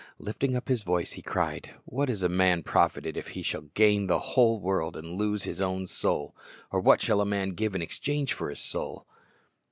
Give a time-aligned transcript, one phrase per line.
[0.17, 4.07] Lifting up His voice He cried, "What is a man profited, if he shall gain
[4.07, 6.35] the whole world, and lose his own soul?
[6.71, 9.05] or what shall a man give in exchange for his soul?"